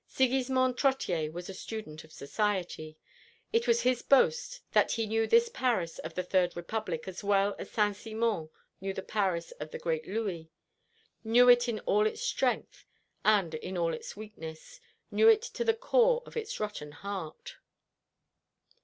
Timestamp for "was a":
1.31-1.53